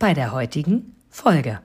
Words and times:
bei 0.00 0.14
der 0.14 0.32
heutigen 0.32 0.96
Folge. 1.10 1.60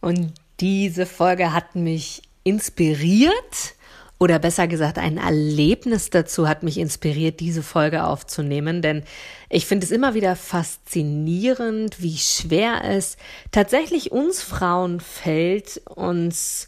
Und 0.00 0.34
diese 0.60 1.06
Folge 1.06 1.54
hat 1.54 1.76
mich 1.76 2.22
inspiriert 2.42 3.74
oder 4.18 4.40
besser 4.40 4.66
gesagt 4.66 4.98
ein 4.98 5.16
Erlebnis 5.16 6.10
dazu 6.10 6.48
hat 6.48 6.64
mich 6.64 6.78
inspiriert, 6.78 7.38
diese 7.38 7.62
Folge 7.62 8.02
aufzunehmen, 8.02 8.82
denn 8.82 9.04
ich 9.48 9.66
finde 9.66 9.86
es 9.86 9.92
immer 9.92 10.14
wieder 10.14 10.34
faszinierend, 10.34 12.02
wie 12.02 12.16
schwer 12.16 12.82
es 12.84 13.16
tatsächlich 13.52 14.10
uns 14.10 14.42
Frauen 14.42 14.98
fällt, 14.98 15.80
uns 15.86 16.66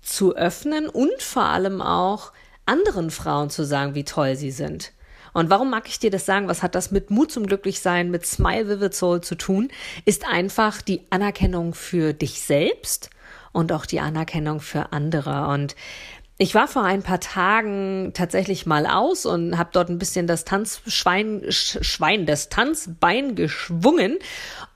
zu 0.00 0.34
öffnen 0.34 0.88
und 0.88 1.20
vor 1.20 1.44
allem 1.44 1.82
auch 1.82 2.32
anderen 2.64 3.10
Frauen 3.10 3.50
zu 3.50 3.64
sagen, 3.64 3.94
wie 3.94 4.04
toll 4.04 4.36
sie 4.36 4.50
sind. 4.50 4.92
Und 5.34 5.50
warum 5.50 5.68
mag 5.68 5.88
ich 5.88 5.98
dir 5.98 6.10
das 6.10 6.24
sagen? 6.24 6.48
Was 6.48 6.62
hat 6.62 6.74
das 6.74 6.90
mit 6.90 7.10
Mut 7.10 7.30
zum 7.30 7.46
Glücklichsein, 7.46 8.10
mit 8.10 8.24
Smile 8.24 8.68
Vivid 8.68 8.94
Soul 8.94 9.20
zu 9.20 9.34
tun? 9.34 9.68
Ist 10.06 10.26
einfach 10.26 10.80
die 10.80 11.02
Anerkennung 11.10 11.74
für 11.74 12.14
dich 12.14 12.40
selbst 12.40 13.10
und 13.52 13.72
auch 13.72 13.84
die 13.84 14.00
Anerkennung 14.00 14.60
für 14.60 14.92
andere. 14.92 15.48
Und 15.48 15.76
ich 16.38 16.54
war 16.54 16.66
vor 16.66 16.82
ein 16.82 17.02
paar 17.02 17.20
Tagen 17.20 18.12
tatsächlich 18.14 18.64
mal 18.64 18.86
aus 18.86 19.26
und 19.26 19.58
habe 19.58 19.70
dort 19.72 19.88
ein 19.88 19.98
bisschen 19.98 20.26
das 20.26 20.44
Tanzschwein, 20.44 21.42
Schwein, 21.50 22.26
das 22.26 22.48
Tanzbein 22.48 23.34
geschwungen 23.34 24.18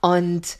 und 0.01 0.57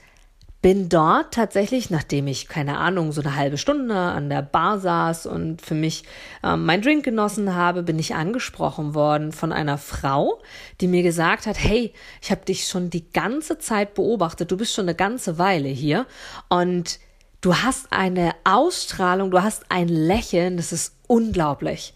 bin 0.61 0.89
dort 0.89 1.33
tatsächlich, 1.33 1.89
nachdem 1.89 2.27
ich, 2.27 2.49
keine 2.49 2.77
Ahnung, 2.77 3.13
so 3.13 3.21
eine 3.21 3.35
halbe 3.35 3.57
Stunde 3.57 3.95
an 3.95 4.29
der 4.29 4.41
Bar 4.41 4.79
saß 4.79 5.25
und 5.25 5.61
für 5.61 5.73
mich 5.73 6.03
ähm, 6.43 6.65
mein 6.65 6.81
Drink 6.81 7.05
genossen 7.05 7.55
habe, 7.55 7.81
bin 7.81 7.97
ich 7.97 8.15
angesprochen 8.15 8.93
worden 8.93 9.31
von 9.31 9.53
einer 9.53 9.77
Frau, 9.77 10.41
die 10.81 10.87
mir 10.87 11.01
gesagt 11.01 11.45
hat, 11.45 11.57
hey, 11.57 11.93
ich 12.21 12.31
habe 12.31 12.43
dich 12.43 12.67
schon 12.67 12.89
die 12.89 13.09
ganze 13.11 13.57
Zeit 13.57 13.93
beobachtet, 13.93 14.51
du 14.51 14.57
bist 14.57 14.73
schon 14.73 14.85
eine 14.85 14.95
ganze 14.95 15.37
Weile 15.37 15.69
hier 15.69 16.05
und 16.49 16.99
du 17.39 17.55
hast 17.55 17.93
eine 17.93 18.33
Ausstrahlung, 18.43 19.31
du 19.31 19.41
hast 19.41 19.63
ein 19.69 19.87
Lächeln, 19.87 20.57
das 20.57 20.73
ist 20.73 20.93
unglaublich. 21.07 21.93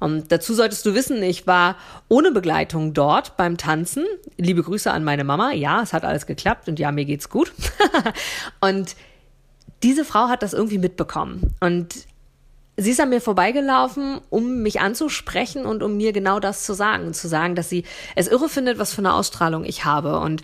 Und 0.00 0.32
dazu 0.32 0.54
solltest 0.54 0.84
du 0.86 0.94
wissen, 0.94 1.22
ich 1.22 1.46
war 1.46 1.76
ohne 2.08 2.30
Begleitung 2.30 2.94
dort 2.94 3.36
beim 3.36 3.56
Tanzen. 3.56 4.04
Liebe 4.36 4.62
Grüße 4.62 4.90
an 4.90 5.04
meine 5.04 5.24
Mama. 5.24 5.52
Ja, 5.52 5.82
es 5.82 5.92
hat 5.92 6.04
alles 6.04 6.26
geklappt 6.26 6.68
und 6.68 6.78
ja, 6.78 6.92
mir 6.92 7.04
geht's 7.04 7.28
gut. 7.28 7.52
und 8.60 8.96
diese 9.82 10.04
Frau 10.04 10.28
hat 10.28 10.42
das 10.42 10.52
irgendwie 10.52 10.78
mitbekommen. 10.78 11.54
Und 11.60 11.94
sie 12.76 12.90
ist 12.90 13.00
an 13.00 13.08
mir 13.08 13.20
vorbeigelaufen, 13.20 14.20
um 14.30 14.62
mich 14.62 14.80
anzusprechen 14.80 15.66
und 15.66 15.82
um 15.82 15.96
mir 15.96 16.12
genau 16.12 16.40
das 16.40 16.64
zu 16.64 16.74
sagen. 16.74 17.12
Zu 17.14 17.28
sagen, 17.28 17.54
dass 17.54 17.68
sie 17.68 17.84
es 18.14 18.28
irre 18.28 18.48
findet, 18.48 18.78
was 18.78 18.92
für 18.92 19.00
eine 19.00 19.14
Ausstrahlung 19.14 19.64
ich 19.64 19.84
habe. 19.84 20.18
Und 20.20 20.42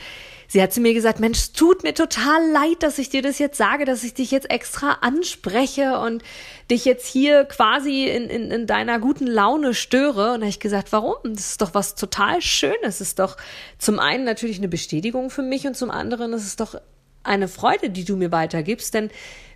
Sie 0.53 0.61
hat 0.61 0.71
zu 0.71 0.83
mir 0.83 0.93
gesagt, 0.93 1.19
Mensch, 1.19 1.53
tut 1.55 1.83
mir 1.83 1.95
total 1.95 2.47
leid, 2.51 2.83
dass 2.83 2.99
ich 2.99 3.09
dir 3.09 3.23
das 3.23 3.39
jetzt 3.39 3.57
sage, 3.57 3.87
dass 3.87 4.05
ich 4.05 4.13
dich 4.13 4.31
jetzt 4.31 4.51
extra 4.51 4.99
anspreche 5.01 5.99
und 5.99 6.23
dich 6.71 6.85
jetzt 6.85 7.07
hier 7.07 7.47
quasi 7.47 8.05
in, 8.05 8.25
in, 8.29 8.51
in 8.51 8.67
deiner 8.67 8.99
guten 8.99 9.27
Laune 9.27 9.73
störe. 9.73 10.35
Und 10.35 10.41
da 10.41 10.45
habe 10.45 10.51
ich 10.51 10.61
gesagt, 10.61 10.93
warum? 10.93 11.15
Das 11.25 11.53
ist 11.53 11.63
doch 11.63 11.73
was 11.73 11.95
total 11.95 12.43
Schönes. 12.43 12.77
Es 12.83 13.01
ist 13.01 13.19
doch 13.19 13.39
zum 13.79 13.99
einen 13.99 14.25
natürlich 14.25 14.59
eine 14.59 14.69
Bestätigung 14.69 15.31
für 15.31 15.41
mich 15.41 15.67
und 15.67 15.75
zum 15.75 15.91
anderen 15.91 16.35
ist 16.35 16.45
es 16.45 16.57
doch 16.57 16.75
eine 17.23 17.49
Freude, 17.49 17.89
die 17.89 18.05
du 18.05 18.17
mir 18.17 18.31
weitergibst, 18.31 18.93
denn 18.93 19.09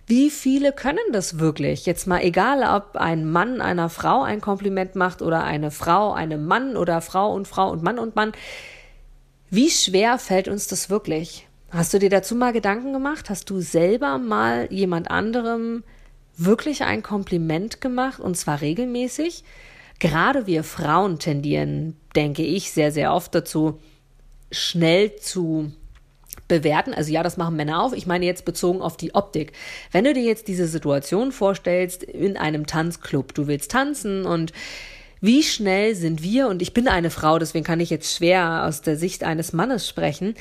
wie 0.07 0.31
viele 0.31 0.71
können 0.71 0.97
das 1.11 1.37
wirklich? 1.37 1.85
Jetzt 1.85 2.07
mal 2.07 2.23
egal, 2.23 2.63
ob 2.75 2.95
ein 2.95 3.29
Mann 3.29 3.61
einer 3.61 3.89
Frau 3.89 4.23
ein 4.23 4.41
Kompliment 4.41 4.95
macht 4.95 5.21
oder 5.21 5.43
eine 5.43 5.69
Frau 5.69 6.13
einem 6.13 6.47
Mann 6.47 6.75
oder 6.75 7.01
Frau 7.01 7.31
und 7.33 7.47
Frau 7.47 7.69
und 7.69 7.83
Mann 7.83 7.99
und 7.99 8.15
Mann. 8.15 8.31
Wie 9.49 9.69
schwer 9.69 10.19
fällt 10.19 10.47
uns 10.47 10.67
das 10.67 10.89
wirklich? 10.89 11.47
Hast 11.69 11.93
du 11.93 11.99
dir 11.99 12.09
dazu 12.09 12.35
mal 12.35 12.53
Gedanken 12.53 12.93
gemacht? 12.93 13.29
Hast 13.29 13.49
du 13.49 13.61
selber 13.61 14.17
mal 14.17 14.67
jemand 14.71 15.09
anderem 15.09 15.83
wirklich 16.37 16.83
ein 16.83 17.01
Kompliment 17.01 17.81
gemacht 17.81 18.19
und 18.19 18.35
zwar 18.35 18.61
regelmäßig? 18.61 19.43
Gerade 19.99 20.47
wir 20.47 20.63
Frauen 20.63 21.17
tendieren, 21.19 21.95
denke 22.15 22.43
ich, 22.43 22.71
sehr, 22.71 22.91
sehr 22.91 23.13
oft 23.13 23.33
dazu, 23.33 23.79
schnell 24.51 25.15
zu 25.15 25.71
bewerten. 26.47 26.93
Also 26.93 27.11
ja, 27.11 27.23
das 27.23 27.37
machen 27.37 27.55
Männer 27.55 27.81
auch. 27.81 27.93
Ich 27.93 28.05
meine 28.05 28.25
jetzt 28.25 28.45
bezogen 28.45 28.81
auf 28.81 28.97
die 28.97 29.15
Optik. 29.15 29.53
Wenn 29.91 30.03
du 30.05 30.13
dir 30.13 30.23
jetzt 30.23 30.47
diese 30.47 30.67
Situation 30.67 31.31
vorstellst 31.31 32.03
in 32.03 32.37
einem 32.37 32.67
Tanzclub, 32.67 33.33
du 33.33 33.47
willst 33.47 33.71
tanzen 33.71 34.25
und 34.25 34.53
wie 35.21 35.43
schnell 35.43 35.95
sind 35.95 36.21
wir, 36.23 36.47
und 36.47 36.61
ich 36.61 36.73
bin 36.73 36.87
eine 36.87 37.09
Frau, 37.09 37.39
deswegen 37.39 37.65
kann 37.65 37.79
ich 37.79 37.89
jetzt 37.89 38.15
schwer 38.15 38.65
aus 38.65 38.81
der 38.81 38.97
Sicht 38.97 39.23
eines 39.23 39.53
Mannes 39.53 39.87
sprechen, 39.87 40.35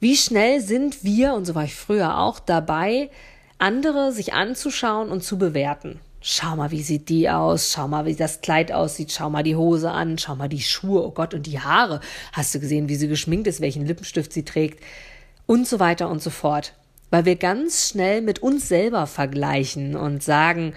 wie 0.00 0.16
schnell 0.16 0.60
sind 0.60 1.02
wir, 1.02 1.34
und 1.34 1.44
so 1.44 1.54
war 1.54 1.64
ich 1.64 1.74
früher 1.74 2.18
auch, 2.18 2.38
dabei, 2.38 3.10
andere 3.58 4.12
sich 4.12 4.32
anzuschauen 4.32 5.10
und 5.10 5.24
zu 5.24 5.38
bewerten. 5.38 6.00
Schau 6.20 6.56
mal, 6.56 6.70
wie 6.72 6.82
sieht 6.82 7.08
die 7.08 7.30
aus? 7.30 7.72
Schau 7.72 7.86
mal, 7.86 8.04
wie 8.04 8.14
das 8.14 8.40
Kleid 8.40 8.72
aussieht. 8.72 9.12
Schau 9.12 9.30
mal 9.30 9.44
die 9.44 9.54
Hose 9.54 9.92
an. 9.92 10.18
Schau 10.18 10.34
mal 10.34 10.48
die 10.48 10.60
Schuhe. 10.60 11.04
Oh 11.04 11.12
Gott, 11.12 11.32
und 11.32 11.46
die 11.46 11.60
Haare. 11.60 12.00
Hast 12.32 12.54
du 12.54 12.60
gesehen, 12.60 12.88
wie 12.88 12.96
sie 12.96 13.06
geschminkt 13.06 13.46
ist, 13.46 13.60
welchen 13.60 13.86
Lippenstift 13.86 14.32
sie 14.32 14.44
trägt? 14.44 14.82
Und 15.46 15.68
so 15.68 15.78
weiter 15.78 16.08
und 16.10 16.20
so 16.20 16.30
fort. 16.30 16.74
Weil 17.10 17.24
wir 17.24 17.36
ganz 17.36 17.90
schnell 17.90 18.20
mit 18.20 18.40
uns 18.40 18.68
selber 18.68 19.06
vergleichen 19.06 19.96
und 19.96 20.22
sagen, 20.22 20.74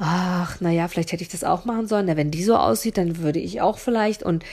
ach, 0.00 0.60
naja, 0.60 0.88
vielleicht 0.88 1.12
hätte 1.12 1.22
ich 1.22 1.28
das 1.28 1.44
auch 1.44 1.66
machen 1.66 1.86
sollen. 1.86 2.06
Na, 2.06 2.16
wenn 2.16 2.30
die 2.30 2.42
so 2.42 2.56
aussieht, 2.56 2.96
dann 2.96 3.18
würde 3.18 3.38
ich 3.38 3.60
auch 3.60 3.78
vielleicht. 3.78 4.22
Und 4.22 4.44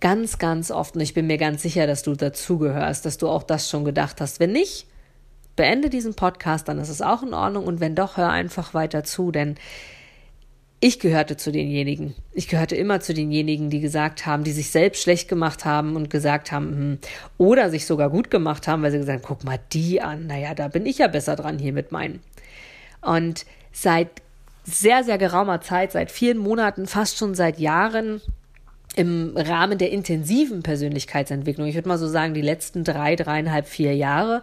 ganz, 0.00 0.38
ganz 0.38 0.70
oft, 0.72 0.96
und 0.96 1.00
ich 1.00 1.14
bin 1.14 1.28
mir 1.28 1.38
ganz 1.38 1.62
sicher, 1.62 1.86
dass 1.86 2.02
du 2.02 2.14
dazugehörst, 2.14 3.06
dass 3.06 3.16
du 3.16 3.28
auch 3.28 3.44
das 3.44 3.70
schon 3.70 3.84
gedacht 3.84 4.20
hast. 4.20 4.40
Wenn 4.40 4.52
nicht, 4.52 4.86
beende 5.54 5.88
diesen 5.88 6.14
Podcast, 6.14 6.66
dann 6.68 6.78
ist 6.78 6.88
es 6.88 7.00
auch 7.00 7.22
in 7.22 7.32
Ordnung. 7.32 7.64
Und 7.64 7.78
wenn 7.78 7.94
doch, 7.94 8.16
hör 8.16 8.28
einfach 8.28 8.74
weiter 8.74 9.04
zu, 9.04 9.30
denn 9.30 9.54
ich 10.80 10.98
gehörte 10.98 11.36
zu 11.36 11.52
denjenigen. 11.52 12.16
Ich 12.32 12.48
gehörte 12.48 12.74
immer 12.74 13.00
zu 13.00 13.14
denjenigen, 13.14 13.70
die 13.70 13.80
gesagt 13.80 14.26
haben, 14.26 14.42
die 14.42 14.52
sich 14.52 14.70
selbst 14.70 15.02
schlecht 15.02 15.28
gemacht 15.28 15.64
haben 15.64 15.94
und 15.94 16.10
gesagt 16.10 16.50
haben, 16.50 16.68
hm, 16.68 16.98
oder 17.38 17.70
sich 17.70 17.86
sogar 17.86 18.10
gut 18.10 18.32
gemacht 18.32 18.66
haben, 18.66 18.82
weil 18.82 18.90
sie 18.90 18.98
gesagt 18.98 19.22
haben, 19.22 19.28
guck 19.28 19.44
mal 19.44 19.60
die 19.72 20.02
an, 20.02 20.26
naja, 20.26 20.54
da 20.54 20.66
bin 20.68 20.84
ich 20.86 20.98
ja 20.98 21.06
besser 21.06 21.36
dran 21.36 21.58
hier 21.60 21.72
mit 21.72 21.92
meinen. 21.92 22.20
Und 23.00 23.46
seit 23.76 24.08
sehr, 24.64 25.04
sehr 25.04 25.18
geraumer 25.18 25.60
Zeit, 25.60 25.92
seit 25.92 26.10
vielen 26.10 26.38
Monaten, 26.38 26.86
fast 26.86 27.18
schon 27.18 27.34
seit 27.34 27.58
Jahren 27.58 28.22
im 28.96 29.34
Rahmen 29.36 29.76
der 29.76 29.90
intensiven 29.90 30.62
Persönlichkeitsentwicklung, 30.62 31.66
ich 31.66 31.74
würde 31.74 31.88
mal 31.88 31.98
so 31.98 32.08
sagen, 32.08 32.32
die 32.32 32.40
letzten 32.40 32.82
drei, 32.82 33.16
dreieinhalb, 33.16 33.68
vier 33.68 33.94
Jahre, 33.94 34.42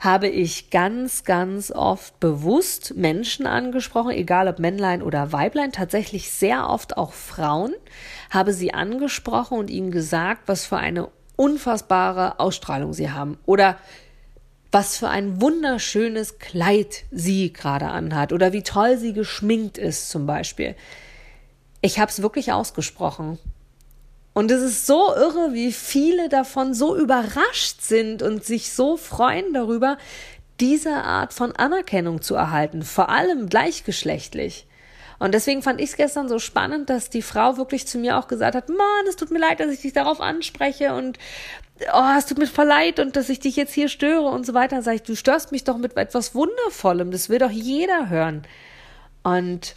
habe 0.00 0.28
ich 0.28 0.70
ganz, 0.70 1.22
ganz 1.22 1.70
oft 1.70 2.18
bewusst 2.18 2.94
Menschen 2.96 3.46
angesprochen, 3.46 4.10
egal 4.10 4.48
ob 4.48 4.58
Männlein 4.58 5.02
oder 5.02 5.32
Weiblein, 5.32 5.70
tatsächlich 5.70 6.30
sehr 6.32 6.68
oft 6.68 6.96
auch 6.96 7.12
Frauen, 7.12 7.74
habe 8.30 8.52
sie 8.52 8.74
angesprochen 8.74 9.58
und 9.58 9.70
ihnen 9.70 9.92
gesagt, 9.92 10.42
was 10.46 10.66
für 10.66 10.78
eine 10.78 11.08
unfassbare 11.36 12.40
Ausstrahlung 12.40 12.92
sie 12.92 13.10
haben. 13.10 13.38
Oder 13.46 13.76
was 14.70 14.98
für 14.98 15.08
ein 15.08 15.40
wunderschönes 15.40 16.38
Kleid 16.38 17.04
sie 17.10 17.52
gerade 17.52 17.88
anhat 17.88 18.32
oder 18.32 18.52
wie 18.52 18.62
toll 18.62 18.98
sie 18.98 19.12
geschminkt 19.12 19.78
ist 19.78 20.10
zum 20.10 20.26
Beispiel. 20.26 20.76
Ich 21.80 21.98
habe 21.98 22.10
es 22.10 22.22
wirklich 22.22 22.52
ausgesprochen. 22.52 23.38
Und 24.34 24.52
es 24.52 24.62
ist 24.62 24.86
so 24.86 25.12
irre, 25.16 25.52
wie 25.52 25.72
viele 25.72 26.28
davon 26.28 26.72
so 26.72 26.96
überrascht 26.96 27.80
sind 27.80 28.22
und 28.22 28.44
sich 28.44 28.72
so 28.72 28.96
freuen 28.96 29.52
darüber, 29.52 29.98
diese 30.60 30.92
Art 30.92 31.32
von 31.32 31.56
Anerkennung 31.56 32.22
zu 32.22 32.36
erhalten, 32.36 32.84
vor 32.84 33.08
allem 33.08 33.48
gleichgeschlechtlich. 33.48 34.67
Und 35.18 35.34
deswegen 35.34 35.62
fand 35.62 35.80
ich 35.80 35.90
es 35.90 35.96
gestern 35.96 36.28
so 36.28 36.38
spannend, 36.38 36.90
dass 36.90 37.10
die 37.10 37.22
Frau 37.22 37.56
wirklich 37.56 37.86
zu 37.86 37.98
mir 37.98 38.18
auch 38.18 38.28
gesagt 38.28 38.54
hat, 38.54 38.68
Mann, 38.68 39.06
es 39.08 39.16
tut 39.16 39.30
mir 39.30 39.40
leid, 39.40 39.60
dass 39.60 39.72
ich 39.72 39.80
dich 39.80 39.92
darauf 39.92 40.20
anspreche 40.20 40.94
und 40.94 41.18
oh, 41.92 42.16
es 42.16 42.26
tut 42.26 42.38
mir 42.38 42.46
voll 42.46 42.66
leid 42.66 43.00
und 43.00 43.16
dass 43.16 43.28
ich 43.28 43.40
dich 43.40 43.56
jetzt 43.56 43.74
hier 43.74 43.88
störe 43.88 44.28
und 44.28 44.46
so 44.46 44.54
weiter. 44.54 44.82
Sage 44.82 44.96
ich, 44.96 45.02
du 45.02 45.16
störst 45.16 45.50
mich 45.50 45.64
doch 45.64 45.76
mit 45.76 45.96
etwas 45.96 46.34
Wundervollem, 46.34 47.10
das 47.10 47.28
will 47.28 47.38
doch 47.38 47.50
jeder 47.50 48.08
hören. 48.08 48.42
Und 49.24 49.74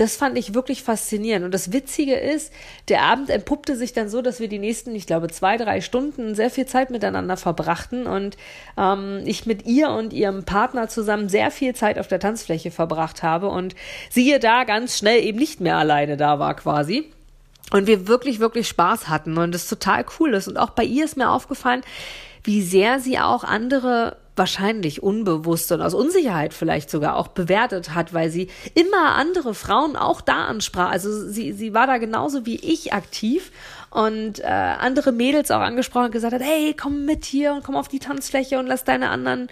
das 0.00 0.16
fand 0.16 0.38
ich 0.38 0.54
wirklich 0.54 0.82
faszinierend. 0.82 1.44
Und 1.44 1.52
das 1.52 1.72
Witzige 1.72 2.14
ist, 2.14 2.54
der 2.88 3.02
Abend 3.02 3.28
entpuppte 3.28 3.76
sich 3.76 3.92
dann 3.92 4.08
so, 4.08 4.22
dass 4.22 4.40
wir 4.40 4.48
die 4.48 4.58
nächsten, 4.58 4.94
ich 4.94 5.06
glaube, 5.06 5.28
zwei, 5.28 5.58
drei 5.58 5.82
Stunden 5.82 6.34
sehr 6.34 6.48
viel 6.48 6.64
Zeit 6.64 6.88
miteinander 6.88 7.36
verbrachten 7.36 8.06
und 8.06 8.38
ähm, 8.78 9.20
ich 9.26 9.44
mit 9.44 9.66
ihr 9.66 9.90
und 9.90 10.14
ihrem 10.14 10.44
Partner 10.44 10.88
zusammen 10.88 11.28
sehr 11.28 11.50
viel 11.50 11.74
Zeit 11.74 11.98
auf 11.98 12.08
der 12.08 12.18
Tanzfläche 12.18 12.70
verbracht 12.70 13.22
habe 13.22 13.48
und 13.48 13.74
sie 14.08 14.38
da 14.40 14.64
ganz 14.64 14.96
schnell 14.96 15.22
eben 15.22 15.38
nicht 15.38 15.60
mehr 15.60 15.76
alleine 15.76 16.16
da 16.16 16.38
war 16.38 16.54
quasi. 16.54 17.04
Und 17.70 17.86
wir 17.86 18.08
wirklich, 18.08 18.40
wirklich 18.40 18.68
Spaß 18.68 19.10
hatten 19.10 19.36
und 19.36 19.54
es 19.54 19.68
total 19.68 20.06
cool 20.18 20.32
ist. 20.32 20.48
Und 20.48 20.56
auch 20.56 20.70
bei 20.70 20.84
ihr 20.84 21.04
ist 21.04 21.18
mir 21.18 21.28
aufgefallen, 21.28 21.82
wie 22.42 22.62
sehr 22.62 23.00
sie 23.00 23.18
auch 23.18 23.44
andere 23.44 24.16
wahrscheinlich 24.40 25.02
unbewusst 25.02 25.70
und 25.70 25.82
aus 25.82 25.92
Unsicherheit 25.92 26.54
vielleicht 26.54 26.88
sogar 26.88 27.16
auch 27.16 27.28
bewertet 27.28 27.94
hat, 27.94 28.14
weil 28.14 28.30
sie 28.30 28.48
immer 28.74 29.14
andere 29.16 29.52
Frauen 29.52 29.96
auch 29.96 30.22
da 30.22 30.46
ansprach. 30.46 30.90
Also 30.90 31.28
sie, 31.28 31.52
sie 31.52 31.74
war 31.74 31.86
da 31.86 31.98
genauso 31.98 32.46
wie 32.46 32.56
ich 32.56 32.94
aktiv 32.94 33.52
und 33.90 34.40
äh, 34.40 34.46
andere 34.46 35.12
Mädels 35.12 35.50
auch 35.50 35.60
angesprochen 35.60 36.06
und 36.06 36.12
gesagt 36.12 36.32
hat, 36.32 36.40
hey, 36.42 36.74
komm 36.74 37.04
mit 37.04 37.26
hier 37.26 37.52
und 37.52 37.62
komm 37.62 37.76
auf 37.76 37.88
die 37.88 37.98
Tanzfläche 37.98 38.58
und 38.58 38.66
lass 38.66 38.82
deine 38.82 39.10
anderen 39.10 39.48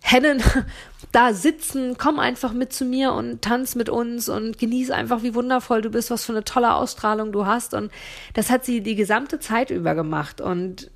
Hennen 0.00 0.40
da 1.12 1.34
sitzen, 1.34 1.96
komm 1.98 2.20
einfach 2.20 2.52
mit 2.52 2.72
zu 2.72 2.84
mir 2.84 3.14
und 3.14 3.42
tanz 3.42 3.74
mit 3.74 3.88
uns 3.88 4.28
und 4.28 4.56
genieß 4.56 4.92
einfach, 4.92 5.24
wie 5.24 5.34
wundervoll 5.34 5.82
du 5.82 5.90
bist, 5.90 6.12
was 6.12 6.24
für 6.24 6.32
eine 6.32 6.44
tolle 6.44 6.74
Ausstrahlung 6.74 7.32
du 7.32 7.44
hast. 7.44 7.74
Und 7.74 7.90
das 8.34 8.50
hat 8.50 8.64
sie 8.64 8.82
die 8.82 8.94
gesamte 8.94 9.40
Zeit 9.40 9.70
über 9.70 9.96
gemacht. 9.96 10.40
Und 10.40 10.92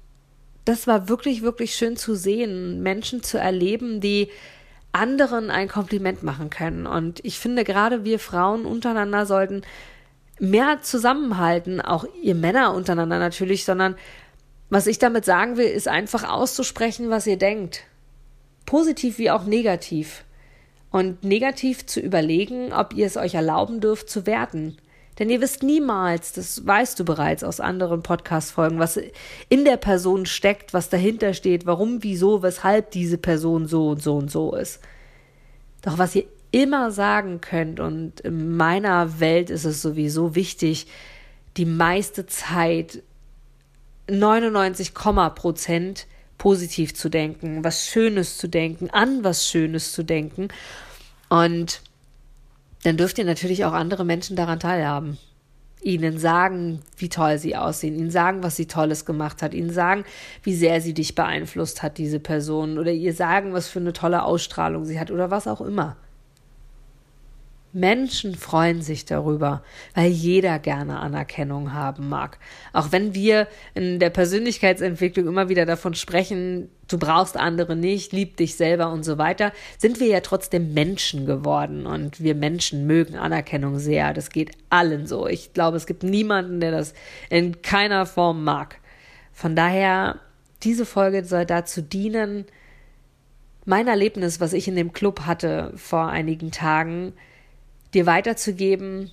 das 0.66 0.86
war 0.86 1.08
wirklich, 1.08 1.42
wirklich 1.42 1.74
schön 1.74 1.96
zu 1.96 2.14
sehen, 2.14 2.82
Menschen 2.82 3.22
zu 3.22 3.38
erleben, 3.38 4.00
die 4.00 4.28
anderen 4.92 5.50
ein 5.50 5.68
Kompliment 5.68 6.22
machen 6.22 6.50
können. 6.50 6.86
Und 6.86 7.24
ich 7.24 7.38
finde, 7.38 7.64
gerade 7.64 8.04
wir 8.04 8.18
Frauen 8.18 8.66
untereinander 8.66 9.26
sollten 9.26 9.62
mehr 10.38 10.82
zusammenhalten, 10.82 11.80
auch 11.80 12.04
ihr 12.20 12.34
Männer 12.34 12.74
untereinander 12.74 13.18
natürlich, 13.18 13.64
sondern 13.64 13.96
was 14.68 14.88
ich 14.88 14.98
damit 14.98 15.24
sagen 15.24 15.56
will, 15.56 15.68
ist 15.68 15.86
einfach 15.86 16.28
auszusprechen, 16.28 17.10
was 17.10 17.26
ihr 17.26 17.38
denkt. 17.38 17.84
Positiv 18.64 19.18
wie 19.18 19.30
auch 19.30 19.44
negativ. 19.44 20.24
Und 20.90 21.22
negativ 21.22 21.86
zu 21.86 22.00
überlegen, 22.00 22.72
ob 22.72 22.92
ihr 22.94 23.06
es 23.06 23.16
euch 23.16 23.34
erlauben 23.34 23.80
dürft 23.80 24.10
zu 24.10 24.26
werten. 24.26 24.76
Denn 25.18 25.30
ihr 25.30 25.40
wisst 25.40 25.62
niemals, 25.62 26.32
das 26.32 26.66
weißt 26.66 27.00
du 27.00 27.04
bereits 27.04 27.42
aus 27.42 27.60
anderen 27.60 28.02
Podcast-Folgen, 28.02 28.78
was 28.78 29.00
in 29.48 29.64
der 29.64 29.78
Person 29.78 30.26
steckt, 30.26 30.74
was 30.74 30.90
dahinter 30.90 31.32
steht, 31.32 31.64
warum, 31.64 32.02
wieso, 32.02 32.42
weshalb 32.42 32.90
diese 32.90 33.16
Person 33.16 33.66
so 33.66 33.88
und 33.88 34.02
so 34.02 34.16
und 34.16 34.30
so 34.30 34.54
ist. 34.54 34.80
Doch 35.82 35.96
was 35.98 36.14
ihr 36.14 36.24
immer 36.50 36.90
sagen 36.90 37.40
könnt, 37.40 37.80
und 37.80 38.20
in 38.20 38.56
meiner 38.56 39.20
Welt 39.20 39.50
ist 39.50 39.64
es 39.64 39.80
sowieso 39.80 40.34
wichtig, 40.34 40.86
die 41.56 41.64
meiste 41.64 42.26
Zeit 42.26 43.02
99, 44.08 44.92
Prozent 44.94 46.06
positiv 46.38 46.94
zu 46.94 47.08
denken, 47.08 47.64
was 47.64 47.86
Schönes 47.86 48.36
zu 48.36 48.48
denken, 48.48 48.90
an 48.90 49.24
was 49.24 49.48
Schönes 49.48 49.92
zu 49.92 50.02
denken. 50.02 50.48
Und 51.28 51.80
dann 52.82 52.96
dürft 52.96 53.18
ihr 53.18 53.24
natürlich 53.24 53.64
auch 53.64 53.72
andere 53.72 54.04
Menschen 54.04 54.36
daran 54.36 54.60
teilhaben. 54.60 55.18
Ihnen 55.82 56.18
sagen, 56.18 56.80
wie 56.96 57.08
toll 57.08 57.38
sie 57.38 57.54
aussehen, 57.54 57.96
ihnen 57.96 58.10
sagen, 58.10 58.42
was 58.42 58.56
sie 58.56 58.66
Tolles 58.66 59.04
gemacht 59.04 59.42
hat, 59.42 59.54
ihnen 59.54 59.70
sagen, 59.70 60.04
wie 60.42 60.54
sehr 60.54 60.80
sie 60.80 60.94
dich 60.94 61.14
beeinflusst 61.14 61.82
hat, 61.82 61.98
diese 61.98 62.18
Person, 62.18 62.78
oder 62.78 62.90
ihr 62.90 63.14
sagen, 63.14 63.52
was 63.52 63.68
für 63.68 63.78
eine 63.78 63.92
tolle 63.92 64.24
Ausstrahlung 64.24 64.84
sie 64.84 64.98
hat, 64.98 65.10
oder 65.10 65.30
was 65.30 65.46
auch 65.46 65.60
immer. 65.60 65.96
Menschen 67.76 68.34
freuen 68.34 68.80
sich 68.80 69.04
darüber, 69.04 69.62
weil 69.94 70.10
jeder 70.10 70.58
gerne 70.58 70.98
Anerkennung 70.98 71.74
haben 71.74 72.08
mag. 72.08 72.38
Auch 72.72 72.90
wenn 72.90 73.14
wir 73.14 73.48
in 73.74 73.98
der 73.98 74.08
Persönlichkeitsentwicklung 74.08 75.28
immer 75.28 75.50
wieder 75.50 75.66
davon 75.66 75.92
sprechen, 75.92 76.70
du 76.88 76.96
brauchst 76.96 77.36
andere 77.36 77.76
nicht, 77.76 78.12
lieb 78.12 78.38
dich 78.38 78.56
selber 78.56 78.90
und 78.90 79.04
so 79.04 79.18
weiter, 79.18 79.52
sind 79.76 80.00
wir 80.00 80.06
ja 80.06 80.20
trotzdem 80.20 80.72
Menschen 80.72 81.26
geworden 81.26 81.84
und 81.84 82.18
wir 82.18 82.34
Menschen 82.34 82.86
mögen 82.86 83.16
Anerkennung 83.16 83.78
sehr. 83.78 84.14
Das 84.14 84.30
geht 84.30 84.52
allen 84.70 85.06
so. 85.06 85.26
Ich 85.26 85.52
glaube, 85.52 85.76
es 85.76 85.86
gibt 85.86 86.02
niemanden, 86.02 86.60
der 86.60 86.70
das 86.70 86.94
in 87.28 87.60
keiner 87.60 88.06
Form 88.06 88.42
mag. 88.42 88.80
Von 89.34 89.54
daher, 89.54 90.18
diese 90.62 90.86
Folge 90.86 91.26
soll 91.26 91.44
dazu 91.44 91.82
dienen, 91.82 92.46
mein 93.66 93.86
Erlebnis, 93.86 94.40
was 94.40 94.54
ich 94.54 94.66
in 94.66 94.76
dem 94.76 94.94
Club 94.94 95.26
hatte 95.26 95.74
vor 95.76 96.08
einigen 96.08 96.52
Tagen, 96.52 97.12
dir 97.96 98.06
weiterzugeben, 98.06 99.10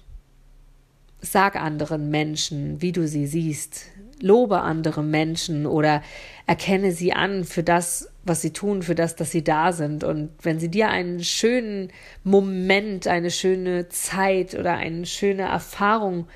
sag 1.21 1.56
anderen 1.56 2.09
Menschen, 2.09 2.81
wie 2.81 2.91
du 2.91 3.07
sie 3.07 3.25
siehst, 3.25 3.85
lobe 4.19 4.59
andere 4.59 5.01
Menschen 5.03 5.65
oder 5.65 6.03
erkenne 6.47 6.91
sie 6.91 7.13
an 7.13 7.45
für 7.45 7.63
das, 7.63 8.09
was 8.25 8.41
sie 8.41 8.51
tun, 8.51 8.83
für 8.83 8.94
das, 8.94 9.15
dass 9.15 9.31
sie 9.31 9.44
da 9.44 9.71
sind. 9.71 10.03
Und 10.03 10.31
wenn 10.41 10.59
sie 10.59 10.69
dir 10.69 10.89
einen 10.89 11.24
schönen 11.24 11.91
Moment, 12.25 13.07
eine 13.07 13.31
schöne 13.31 13.88
Zeit 13.88 14.53
oder 14.53 14.74
eine 14.74 15.06
schöne 15.06 15.44
Erfahrung 15.44 16.27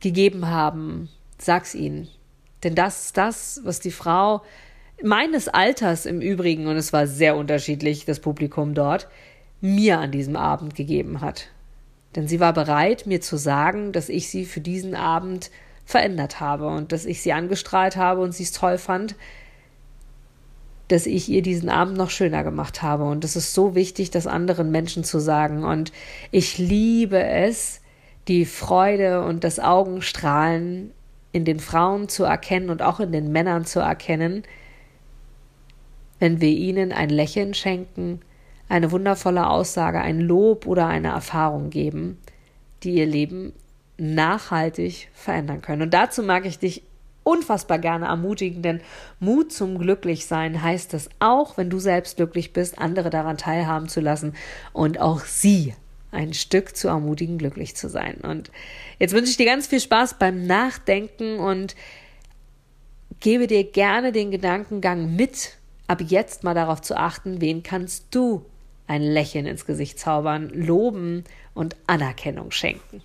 gegeben 0.00 0.48
haben, 0.48 1.08
sag's 1.38 1.74
ihnen. 1.74 2.06
Denn 2.62 2.76
das 2.76 3.06
ist 3.06 3.16
das, 3.16 3.60
was 3.64 3.80
die 3.80 3.90
Frau 3.90 4.42
meines 5.02 5.48
Alters 5.48 6.06
im 6.06 6.20
Übrigen, 6.20 6.68
und 6.68 6.76
es 6.76 6.92
war 6.92 7.08
sehr 7.08 7.36
unterschiedlich, 7.36 8.04
das 8.04 8.20
Publikum 8.20 8.74
dort, 8.74 9.08
mir 9.60 9.98
an 9.98 10.12
diesem 10.12 10.36
Abend 10.36 10.74
gegeben 10.74 11.20
hat. 11.20 11.48
Denn 12.16 12.26
sie 12.26 12.40
war 12.40 12.54
bereit, 12.54 13.06
mir 13.06 13.20
zu 13.20 13.36
sagen, 13.36 13.92
dass 13.92 14.08
ich 14.08 14.28
sie 14.28 14.46
für 14.46 14.60
diesen 14.60 14.94
Abend 14.94 15.50
verändert 15.84 16.40
habe 16.40 16.66
und 16.66 16.90
dass 16.90 17.04
ich 17.04 17.22
sie 17.22 17.32
angestrahlt 17.32 17.96
habe 17.96 18.22
und 18.22 18.32
sie 18.32 18.42
es 18.42 18.52
toll 18.52 18.78
fand, 18.78 19.14
dass 20.88 21.06
ich 21.06 21.28
ihr 21.28 21.42
diesen 21.42 21.68
Abend 21.68 21.96
noch 21.96 22.10
schöner 22.10 22.42
gemacht 22.42 22.82
habe. 22.82 23.04
Und 23.04 23.24
es 23.24 23.36
ist 23.36 23.54
so 23.54 23.74
wichtig, 23.74 24.10
das 24.10 24.26
anderen 24.26 24.70
Menschen 24.70 25.04
zu 25.04 25.18
sagen. 25.18 25.64
Und 25.64 25.92
ich 26.30 26.58
liebe 26.58 27.22
es, 27.22 27.80
die 28.28 28.44
Freude 28.44 29.24
und 29.24 29.44
das 29.44 29.58
Augenstrahlen 29.58 30.92
in 31.32 31.44
den 31.44 31.60
Frauen 31.60 32.08
zu 32.08 32.24
erkennen 32.24 32.70
und 32.70 32.82
auch 32.82 32.98
in 32.98 33.12
den 33.12 33.30
Männern 33.30 33.64
zu 33.64 33.80
erkennen, 33.80 34.42
wenn 36.18 36.40
wir 36.40 36.48
ihnen 36.48 36.92
ein 36.92 37.10
Lächeln 37.10 37.52
schenken, 37.52 38.20
eine 38.68 38.90
wundervolle 38.90 39.48
Aussage, 39.48 40.00
ein 40.00 40.20
Lob 40.20 40.66
oder 40.66 40.86
eine 40.86 41.08
Erfahrung 41.08 41.70
geben, 41.70 42.18
die 42.82 42.94
ihr 42.94 43.06
Leben 43.06 43.52
nachhaltig 43.98 45.08
verändern 45.14 45.62
können. 45.62 45.82
Und 45.82 45.94
dazu 45.94 46.22
mag 46.22 46.46
ich 46.46 46.58
dich 46.58 46.82
unfassbar 47.22 47.78
gerne 47.78 48.06
ermutigen, 48.06 48.62
denn 48.62 48.80
Mut 49.18 49.52
zum 49.52 49.78
Glücklichsein 49.78 50.62
heißt 50.62 50.94
es 50.94 51.10
auch, 51.18 51.56
wenn 51.56 51.70
du 51.70 51.78
selbst 51.80 52.16
glücklich 52.16 52.52
bist, 52.52 52.78
andere 52.78 53.10
daran 53.10 53.36
teilhaben 53.36 53.88
zu 53.88 54.00
lassen 54.00 54.34
und 54.72 55.00
auch 55.00 55.20
sie 55.20 55.74
ein 56.12 56.34
Stück 56.34 56.76
zu 56.76 56.88
ermutigen, 56.88 57.36
glücklich 57.36 57.74
zu 57.74 57.88
sein. 57.88 58.18
Und 58.18 58.50
jetzt 59.00 59.12
wünsche 59.12 59.30
ich 59.30 59.36
dir 59.36 59.46
ganz 59.46 59.66
viel 59.66 59.80
Spaß 59.80 60.18
beim 60.18 60.46
Nachdenken 60.46 61.40
und 61.40 61.74
gebe 63.18 63.48
dir 63.48 63.64
gerne 63.64 64.12
den 64.12 64.30
Gedankengang 64.30 65.16
mit, 65.16 65.56
ab 65.88 66.00
jetzt 66.00 66.44
mal 66.44 66.54
darauf 66.54 66.80
zu 66.80 66.96
achten, 66.96 67.40
wen 67.40 67.62
kannst 67.62 68.14
du 68.14 68.44
ein 68.86 69.02
Lächeln 69.02 69.46
ins 69.46 69.66
Gesicht 69.66 69.98
zaubern, 69.98 70.50
loben 70.50 71.24
und 71.54 71.76
Anerkennung 71.86 72.50
schenken. 72.50 73.02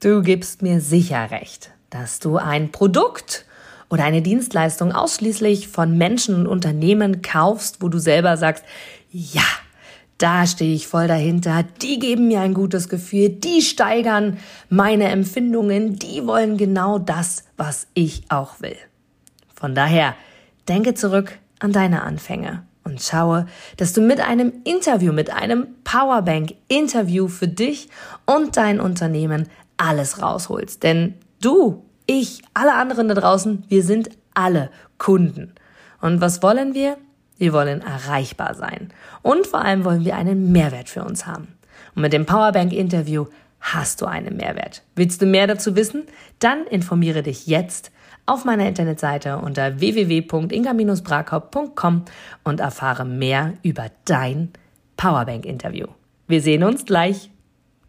Du 0.00 0.22
gibst 0.22 0.62
mir 0.62 0.80
sicher 0.80 1.30
recht, 1.30 1.72
dass 1.90 2.20
du 2.20 2.36
ein 2.38 2.72
Produkt 2.72 3.44
oder 3.90 4.04
eine 4.04 4.22
Dienstleistung 4.22 4.92
ausschließlich 4.92 5.68
von 5.68 5.98
Menschen 5.98 6.34
und 6.34 6.46
Unternehmen 6.46 7.22
kaufst, 7.22 7.82
wo 7.82 7.88
du 7.88 7.98
selber 7.98 8.36
sagst, 8.36 8.64
ja, 9.10 9.42
da 10.16 10.46
stehe 10.46 10.74
ich 10.74 10.86
voll 10.86 11.08
dahinter, 11.08 11.64
die 11.82 11.98
geben 11.98 12.28
mir 12.28 12.40
ein 12.40 12.54
gutes 12.54 12.88
Gefühl, 12.88 13.30
die 13.30 13.62
steigern 13.62 14.38
meine 14.68 15.08
Empfindungen, 15.08 15.98
die 15.98 16.26
wollen 16.26 16.56
genau 16.56 16.98
das, 16.98 17.44
was 17.56 17.86
ich 17.94 18.24
auch 18.28 18.60
will. 18.60 18.76
Von 19.54 19.74
daher, 19.74 20.14
Denke 20.68 20.94
zurück 20.94 21.38
an 21.58 21.72
deine 21.72 22.02
Anfänge 22.02 22.64
und 22.84 23.02
schaue, 23.02 23.46
dass 23.76 23.92
du 23.92 24.00
mit 24.00 24.20
einem 24.20 24.52
Interview, 24.64 25.12
mit 25.12 25.30
einem 25.30 25.66
Powerbank-Interview 25.84 27.28
für 27.28 27.48
dich 27.48 27.88
und 28.26 28.56
dein 28.56 28.80
Unternehmen 28.80 29.48
alles 29.76 30.22
rausholst. 30.22 30.82
Denn 30.82 31.14
du, 31.40 31.84
ich, 32.06 32.42
alle 32.54 32.74
anderen 32.74 33.08
da 33.08 33.14
draußen, 33.14 33.64
wir 33.68 33.82
sind 33.82 34.10
alle 34.34 34.70
Kunden. 34.98 35.54
Und 36.00 36.20
was 36.20 36.42
wollen 36.42 36.74
wir? 36.74 36.96
Wir 37.36 37.52
wollen 37.52 37.80
erreichbar 37.80 38.54
sein. 38.54 38.92
Und 39.22 39.46
vor 39.46 39.62
allem 39.62 39.84
wollen 39.84 40.04
wir 40.04 40.16
einen 40.16 40.52
Mehrwert 40.52 40.88
für 40.88 41.04
uns 41.04 41.26
haben. 41.26 41.48
Und 41.94 42.02
mit 42.02 42.12
dem 42.12 42.26
Powerbank-Interview 42.26 43.26
hast 43.60 44.00
du 44.00 44.06
einen 44.06 44.36
Mehrwert. 44.36 44.82
Willst 44.94 45.22
du 45.22 45.26
mehr 45.26 45.46
dazu 45.46 45.76
wissen? 45.76 46.04
Dann 46.38 46.66
informiere 46.66 47.22
dich 47.22 47.46
jetzt 47.46 47.92
auf 48.30 48.44
meiner 48.44 48.68
Internetseite 48.68 49.38
unter 49.38 49.80
www.inga-brakop.com 49.80 52.04
und 52.44 52.60
erfahre 52.60 53.04
mehr 53.04 53.54
über 53.64 53.86
dein 54.04 54.50
Powerbank 54.96 55.44
Interview. 55.44 55.88
Wir 56.28 56.40
sehen 56.40 56.62
uns 56.62 56.84
gleich. 56.84 57.32